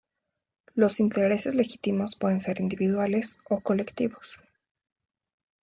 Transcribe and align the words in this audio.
Los 0.73 0.99
intereses 0.99 1.53
legítimos 1.53 2.15
pueden 2.15 2.39
ser 2.39 2.59
individuales 2.59 3.37
o 3.47 3.59
colectivos. 3.61 4.39